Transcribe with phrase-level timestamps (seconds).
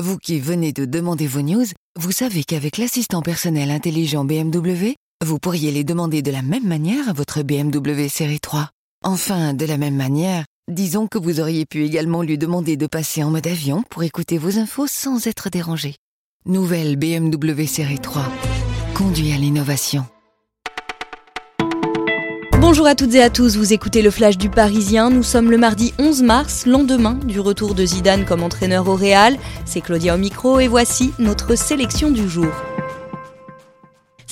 [0.00, 1.66] Vous qui venez de demander vos news,
[1.98, 7.10] vous savez qu'avec l'assistant personnel intelligent BMW, vous pourriez les demander de la même manière
[7.10, 8.70] à votre BMW série 3.
[9.04, 13.22] Enfin, de la même manière, disons que vous auriez pu également lui demander de passer
[13.22, 15.96] en mode avion pour écouter vos infos sans être dérangé.
[16.46, 18.24] Nouvelle BMW série 3.
[18.94, 20.06] Conduit à l'innovation.
[22.60, 25.08] Bonjour à toutes et à tous, vous écoutez le Flash du Parisien.
[25.08, 29.38] Nous sommes le mardi 11 mars, lendemain du retour de Zidane comme entraîneur au Real.
[29.64, 32.52] C'est Claudia au micro et voici notre sélection du jour.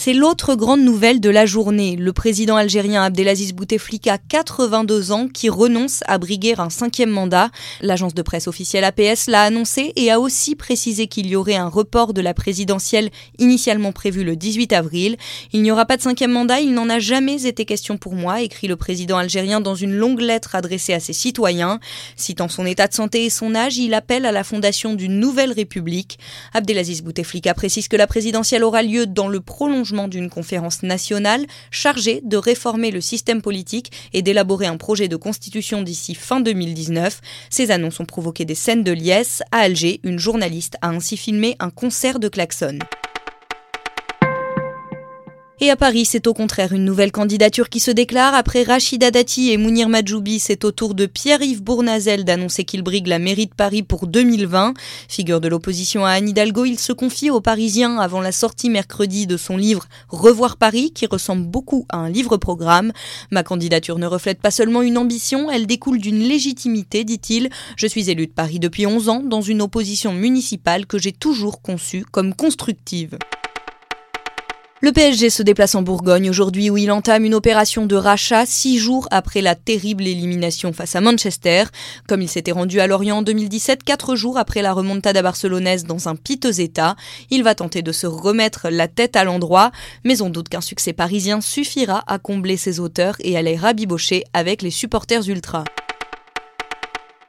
[0.01, 1.97] C'est l'autre grande nouvelle de la journée.
[1.97, 7.51] Le président algérien Abdelaziz Bouteflika, 82 ans, qui renonce à briguer un cinquième mandat.
[7.81, 11.67] L'agence de presse officielle APS l'a annoncé et a aussi précisé qu'il y aurait un
[11.67, 13.11] report de la présidentielle
[13.41, 15.17] initialement prévu le 18 avril.
[15.53, 18.41] Il n'y aura pas de cinquième mandat, il n'en a jamais été question pour moi,
[18.41, 21.81] écrit le président algérien dans une longue lettre adressée à ses citoyens.
[22.15, 25.51] Citant son état de santé et son âge, il appelle à la fondation d'une nouvelle
[25.51, 26.21] république.
[26.55, 32.21] Abdelaziz Bouteflika précise que la présidentielle aura lieu dans le prolongement d'une conférence nationale chargée
[32.25, 37.21] de réformer le système politique et d'élaborer un projet de constitution d'ici fin 2019.
[37.51, 39.43] Ces annonces ont provoqué des scènes de liesse.
[39.53, 42.79] À Alger, une journaliste a ainsi filmé un concert de klaxons.
[45.61, 48.33] Et à Paris, c'est au contraire une nouvelle candidature qui se déclare.
[48.33, 53.09] Après Rachida Dati et Mounir Majoubi, c'est au tour de Pierre-Yves Bournazel d'annoncer qu'il brigue
[53.09, 54.75] la mairie de Paris pour 2020.
[55.09, 59.27] Figure de l'opposition à Anne Hidalgo, il se confie aux Parisiens avant la sortie mercredi
[59.27, 62.93] de son livre Revoir Paris, qui ressemble beaucoup à un livre-programme.
[63.33, 67.51] Ma candidature ne reflète pas seulement une ambition, elle découle d'une légitimité, dit-il.
[67.77, 71.63] Je suis élu de Paris depuis 11 ans dans une opposition municipale que j'ai toujours
[71.63, 73.19] conçue comme constructive.
[74.81, 78.79] Le PSG se déplace en Bourgogne aujourd'hui où il entame une opération de rachat six
[78.79, 81.65] jours après la terrible élimination face à Manchester.
[82.07, 86.09] Comme il s'était rendu à Lorient en 2017, quatre jours après la remontada barcelonaise dans
[86.09, 86.95] un piteux état,
[87.31, 89.73] il va tenter de se remettre la tête à l'endroit,
[90.05, 94.23] mais on doute qu'un succès parisien suffira à combler ses auteurs et à les rabibocher
[94.33, 95.65] avec les supporters ultras.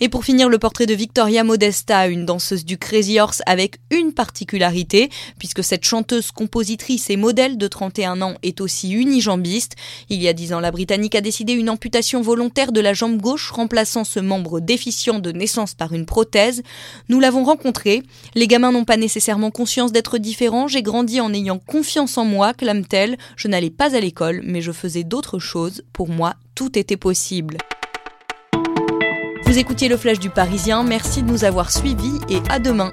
[0.01, 4.13] Et pour finir, le portrait de Victoria Modesta, une danseuse du Crazy Horse avec une
[4.13, 9.75] particularité, puisque cette chanteuse, compositrice et modèle de 31 ans est aussi unijambiste.
[10.09, 13.19] Il y a 10 ans, la Britannique a décidé une amputation volontaire de la jambe
[13.19, 16.63] gauche, remplaçant ce membre déficient de naissance par une prothèse.
[17.09, 18.01] Nous l'avons rencontrée.
[18.35, 20.69] Les gamins n'ont pas nécessairement conscience d'être différents.
[20.69, 23.17] J'ai grandi en ayant confiance en moi, clame-t-elle.
[23.35, 25.83] Je n'allais pas à l'école, mais je faisais d'autres choses.
[25.91, 27.57] Pour moi, tout était possible.
[29.49, 32.91] Vous écoutiez le Flash du Parisien, merci de nous avoir suivis et à demain.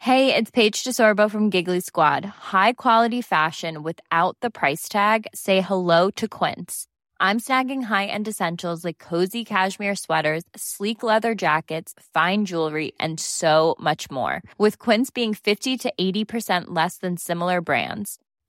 [0.00, 2.24] Hey, it's Paige DeSorbo from Giggly Squad.
[2.24, 5.28] High quality fashion without the price tag.
[5.32, 6.88] Say hello to Quince.
[7.20, 13.76] I'm snagging high-end essentials like cozy cashmere sweaters, sleek leather jackets, fine jewelry, and so
[13.78, 14.42] much more.
[14.58, 18.18] With Quince being 50 to 80% less than similar brands